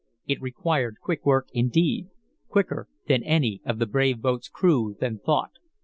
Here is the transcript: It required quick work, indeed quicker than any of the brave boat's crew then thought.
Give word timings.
It 0.25 0.41
required 0.41 0.95
quick 0.99 1.27
work, 1.27 1.49
indeed 1.53 2.07
quicker 2.47 2.87
than 3.07 3.21
any 3.21 3.61
of 3.65 3.77
the 3.77 3.85
brave 3.85 4.19
boat's 4.19 4.49
crew 4.49 4.95
then 4.99 5.19
thought. 5.19 5.51